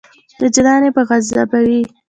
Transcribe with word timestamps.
وجدان 0.41 0.81
یې 0.85 0.91
په 0.95 1.01
عذابوي. 1.15 1.81